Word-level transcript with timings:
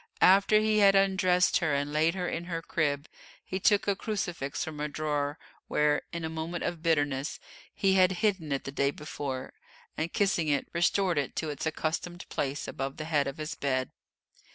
After 0.23 0.59
he 0.61 0.79
had 0.79 0.95
undressed 0.95 1.57
her 1.57 1.75
and 1.75 1.93
laid 1.93 2.15
her 2.15 2.27
in 2.27 2.45
her 2.45 2.63
crib, 2.63 3.07
he 3.45 3.59
took 3.59 3.87
a 3.87 3.95
crucifix 3.95 4.63
from 4.63 4.79
a 4.79 4.87
drawer 4.87 5.37
where, 5.67 6.01
in 6.11 6.25
a 6.25 6.27
moment 6.27 6.63
of 6.63 6.81
bitterness, 6.81 7.39
he 7.71 7.93
had 7.93 8.13
hidden 8.25 8.51
it 8.51 8.63
the 8.63 8.71
day 8.71 8.89
before, 8.89 9.53
and, 9.95 10.11
kissing 10.11 10.47
it, 10.47 10.67
restored 10.73 11.19
it 11.19 11.35
to 11.35 11.51
its 11.51 11.67
accustomed 11.67 12.27
place 12.29 12.67
above 12.67 12.97
the 12.97 13.05
head 13.05 13.27
of 13.27 13.37
his 13.37 13.53
bed. 13.53 13.91